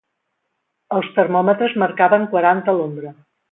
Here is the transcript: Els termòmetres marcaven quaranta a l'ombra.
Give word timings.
Els 0.95 1.09
termòmetres 1.19 1.77
marcaven 1.85 2.27
quaranta 2.35 2.75
a 2.75 2.77
l'ombra. 2.83 3.15